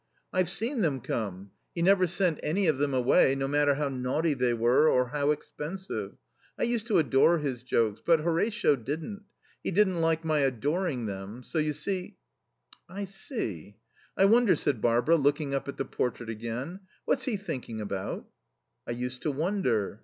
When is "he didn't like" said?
9.63-10.25